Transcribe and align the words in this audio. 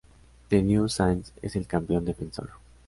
The 0.49 0.63
New 0.63 0.87
Saints 0.89 1.31
es 1.43 1.55
el 1.55 1.67
campeón 1.67 2.05
defensor. 2.05 2.49